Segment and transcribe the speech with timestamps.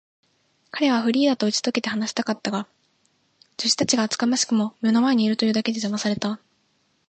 [0.71, 2.65] 彼はフリーダとうちとけて話したかったが、
[3.59, 6.39] 助手たちが厚かましくも目の前にいるというだけで、じゃまされた。